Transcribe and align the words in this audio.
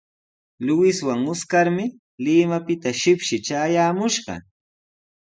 Luiswan 0.67 1.19
Oscarmi 1.33 1.85
Limapita 2.25 2.89
shipshi 3.01 3.35
traayaamushqa. 3.45 4.33